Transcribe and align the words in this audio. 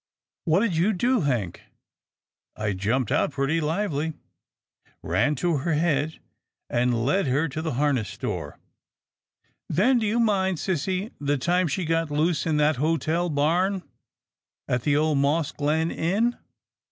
"What 0.45 0.61
did 0.61 0.75
you 0.77 0.93
do, 0.93 1.21
Hank?" 1.27 1.61
I 2.55 2.73
jumped 2.73 3.11
out 3.11 3.29
pretty 3.29 3.61
lively, 3.61 4.13
ran 5.03 5.35
to 5.35 5.57
her 5.57 5.73
head, 5.75 6.19
and 6.71 7.05
led 7.05 7.27
her 7.27 7.47
to 7.49 7.61
the 7.61 7.73
harness 7.73 8.09
store— 8.09 8.57
Then, 9.69 9.99
do 9.99 10.07
you 10.07 10.19
mind, 10.19 10.57
sissy, 10.57 11.11
the 11.19 11.37
time 11.37 11.67
she 11.67 11.85
got 11.85 12.09
loose 12.09 12.47
in 12.47 12.57
that 12.57 12.77
hotel 12.77 13.29
barn 13.29 13.83
at 14.67 14.81
the 14.81 14.97
old 14.97 15.19
Moss 15.19 15.51
Glen 15.51 15.91
Inn? 15.91 16.35